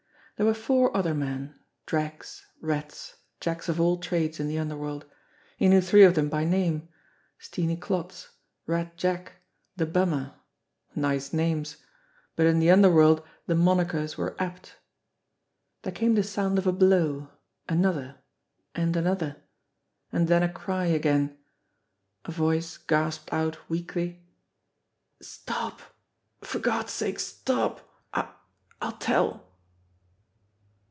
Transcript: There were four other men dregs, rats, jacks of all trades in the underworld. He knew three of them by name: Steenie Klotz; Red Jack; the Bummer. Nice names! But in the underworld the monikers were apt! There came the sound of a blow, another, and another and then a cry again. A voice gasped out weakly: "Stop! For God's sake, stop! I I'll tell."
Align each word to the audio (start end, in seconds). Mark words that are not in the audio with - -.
There 0.37 0.47
were 0.47 0.55
four 0.55 0.97
other 0.97 1.13
men 1.13 1.53
dregs, 1.85 2.47
rats, 2.61 3.17
jacks 3.39 3.69
of 3.69 3.79
all 3.79 3.97
trades 3.97 4.39
in 4.39 4.47
the 4.47 4.57
underworld. 4.57 5.05
He 5.55 5.67
knew 5.67 5.81
three 5.81 6.01
of 6.01 6.15
them 6.15 6.29
by 6.29 6.45
name: 6.45 6.89
Steenie 7.37 7.77
Klotz; 7.79 8.29
Red 8.65 8.97
Jack; 8.97 9.33
the 9.75 9.85
Bummer. 9.85 10.33
Nice 10.95 11.31
names! 11.31 11.77
But 12.35 12.47
in 12.47 12.57
the 12.57 12.71
underworld 12.71 13.23
the 13.45 13.53
monikers 13.53 14.17
were 14.17 14.35
apt! 14.39 14.77
There 15.83 15.93
came 15.93 16.15
the 16.15 16.23
sound 16.23 16.57
of 16.57 16.65
a 16.65 16.73
blow, 16.73 17.29
another, 17.69 18.15
and 18.73 18.95
another 18.95 19.43
and 20.11 20.27
then 20.27 20.41
a 20.41 20.49
cry 20.49 20.85
again. 20.85 21.37
A 22.25 22.31
voice 22.31 22.79
gasped 22.79 23.31
out 23.31 23.69
weakly: 23.69 24.25
"Stop! 25.21 25.81
For 26.41 26.57
God's 26.57 26.93
sake, 26.93 27.19
stop! 27.19 27.87
I 28.11 28.33
I'll 28.81 28.97
tell." 28.97 29.47